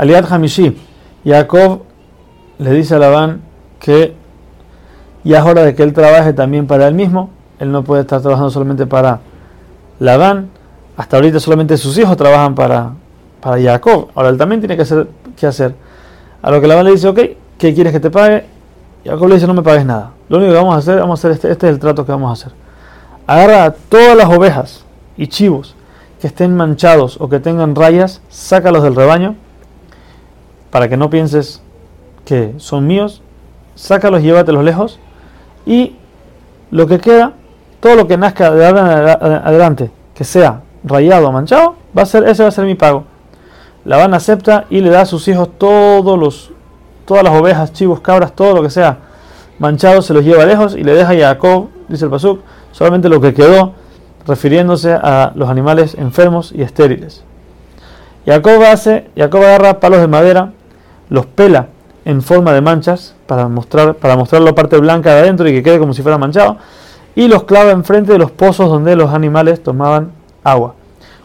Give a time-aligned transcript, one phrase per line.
[0.00, 0.78] Aliad Hamishi,
[1.26, 1.82] Jacob
[2.58, 3.42] le dice a Labán
[3.78, 4.14] que
[5.24, 7.28] ya es hora de que él trabaje también para él mismo.
[7.58, 9.20] Él no puede estar trabajando solamente para
[9.98, 10.48] Labán.
[10.96, 12.92] Hasta ahorita solamente sus hijos trabajan para,
[13.42, 14.08] para Jacob.
[14.14, 15.74] Ahora él también tiene que hacer, que hacer.
[16.40, 17.18] A lo que Labán le dice, ok,
[17.58, 18.46] ¿qué quieres que te pague?
[19.04, 20.12] Jacob le dice, no me pagues nada.
[20.30, 22.12] Lo único que vamos a hacer, vamos a hacer este, este es el trato que
[22.12, 22.56] vamos a hacer.
[23.26, 24.86] Agarra a todas las ovejas
[25.18, 25.76] y chivos
[26.22, 29.36] que estén manchados o que tengan rayas, sácalos del rebaño
[30.70, 31.62] para que no pienses
[32.24, 33.22] que son míos,
[33.74, 34.98] sácalos y llévatelos lejos
[35.66, 35.96] y
[36.70, 37.32] lo que queda,
[37.80, 42.42] todo lo que nazca de adelante, que sea rayado o manchado, va a ser, ese
[42.42, 43.04] va a ser mi pago.
[43.84, 46.52] Labán acepta y le da a sus hijos todos los,
[47.06, 48.98] todas las ovejas, chivos, cabras, todo lo que sea
[49.58, 52.40] manchado, se los lleva lejos y le deja a Jacob, dice el Pasuk,
[52.72, 53.72] solamente lo que quedó,
[54.26, 57.24] refiriéndose a los animales enfermos y estériles.
[58.26, 60.52] Jacob hace, Jacob agarra palos de madera,
[61.10, 61.68] los pela
[62.04, 65.62] en forma de manchas para mostrar, para mostrar la parte blanca de adentro y que
[65.62, 66.56] quede como si fuera manchado,
[67.14, 70.12] y los clava enfrente de los pozos donde los animales tomaban
[70.42, 70.74] agua.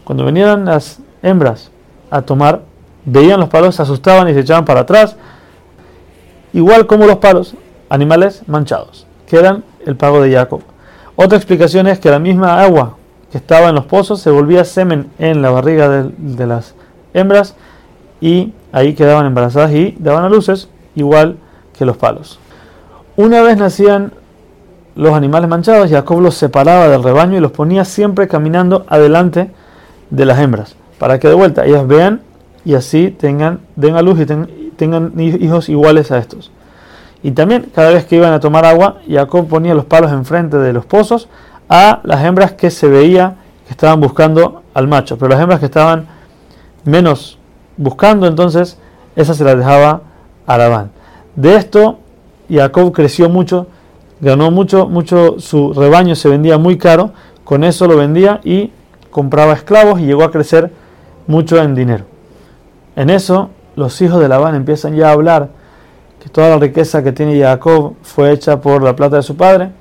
[0.03, 1.71] Cuando venían las hembras
[2.09, 2.61] a tomar,
[3.05, 5.15] veían los palos, se asustaban y se echaban para atrás,
[6.53, 7.55] igual como los palos,
[7.89, 10.61] animales manchados, que eran el pago de Jacob.
[11.15, 12.97] Otra explicación es que la misma agua
[13.31, 16.75] que estaba en los pozos se volvía semen en la barriga de, de las
[17.13, 17.55] hembras
[18.19, 21.37] y ahí quedaban embarazadas y daban a luces igual
[21.77, 22.39] que los palos.
[23.15, 24.11] Una vez nacían
[24.95, 29.49] los animales manchados, Jacob los separaba del rebaño y los ponía siempre caminando adelante
[30.09, 32.19] de las hembras, para que de vuelta ellas vean
[32.65, 34.25] y así tengan, den a luz y
[34.75, 36.51] tengan hijos iguales a estos.
[37.23, 40.73] Y también cada vez que iban a tomar agua, Jacob ponía los palos enfrente de
[40.73, 41.29] los pozos
[41.69, 43.35] a las hembras que se veía
[43.67, 46.07] que estaban buscando al macho, pero las hembras que estaban
[46.83, 47.39] menos
[47.77, 48.77] buscando, entonces
[49.15, 50.01] esas se las dejaba
[50.45, 50.91] a Labán.
[51.35, 51.99] De esto,
[52.49, 53.67] Jacob creció mucho,
[54.21, 57.11] ganó mucho, mucho, su rebaño se vendía muy caro,
[57.43, 58.71] con eso lo vendía y
[59.11, 60.71] compraba esclavos y llegó a crecer
[61.27, 62.05] mucho en dinero.
[62.95, 65.49] En eso, los hijos de Labán empiezan ya a hablar
[66.21, 69.71] que toda la riqueza que tiene Jacob fue hecha por la plata de su padre,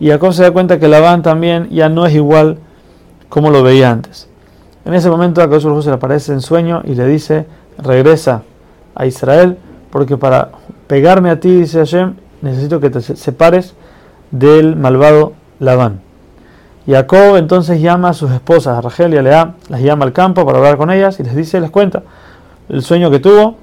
[0.00, 2.58] y Jacob se da cuenta que Labán también ya no es igual
[3.28, 4.28] como lo veía antes.
[4.84, 7.46] En ese momento a se le aparece en sueño y le dice,
[7.78, 8.42] regresa
[8.94, 9.58] a Israel,
[9.90, 10.50] porque para
[10.86, 13.74] pegarme a ti, dice Hashem, necesito que te separes
[14.30, 16.00] del malvado Labán.
[16.86, 20.44] Jacob entonces llama a sus esposas, a Rachel y a Lea, las llama al campo
[20.44, 22.02] para hablar con ellas y les dice, les cuenta
[22.68, 23.56] el sueño que tuvo.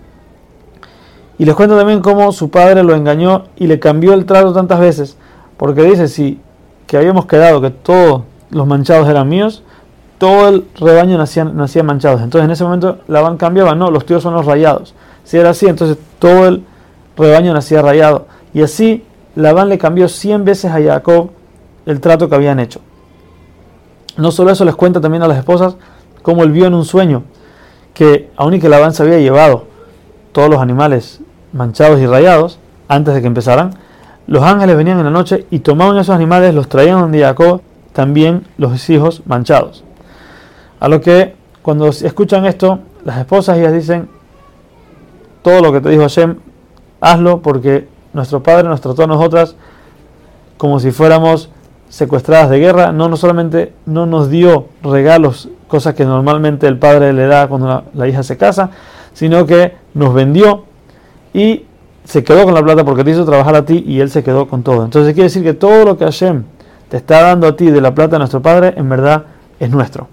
[1.38, 4.79] Y les cuenta también cómo su padre lo engañó y le cambió el trato tantas
[4.79, 5.18] veces.
[5.58, 6.40] Porque dice, si
[6.85, 9.63] que habíamos quedado que todos los manchados eran míos,
[10.19, 12.22] todo el rebaño nacía, nacía manchados.
[12.22, 14.94] Entonces en ese momento Labán cambiaba, no, los tíos son los rayados.
[15.24, 16.63] Si era así, entonces todo el
[17.18, 18.28] rebaño nacía rayado.
[18.53, 19.03] Y así
[19.35, 21.31] Labán le cambió 100 veces a Jacob
[21.85, 22.81] el trato que habían hecho.
[24.18, 25.75] No solo eso, les cuenta también a las esposas
[26.22, 27.24] cómo él vio en un sueño
[27.94, 29.66] que, aun y que Labán se había llevado
[30.34, 31.22] todos los animales
[31.53, 33.72] manchados y rayados antes de que empezaran,
[34.28, 37.62] los ángeles venían en la noche y tomaban esos animales, los traían donde Jacob,
[37.94, 39.84] también los hijos manchados.
[40.79, 44.09] A lo que cuando escuchan esto, las esposas ellas dicen,
[45.41, 46.38] todo lo que te dijo Hashem,
[47.01, 49.56] hazlo porque nuestro Padre nos trató a nosotras
[50.57, 51.50] como si fuéramos
[51.90, 57.13] secuestradas de guerra, no, no solamente no nos dio regalos, cosas que normalmente el padre
[57.13, 58.69] le da cuando la, la, hija se casa,
[59.13, 60.66] sino que nos vendió
[61.34, 61.66] y
[62.03, 64.47] se quedó con la plata porque te hizo trabajar a ti y él se quedó
[64.47, 64.84] con todo.
[64.84, 66.44] Entonces quiere decir que todo lo que Hashem
[66.90, 69.25] te está dando a ti de la plata de nuestro Padre, en verdad
[69.59, 70.07] es nuestro.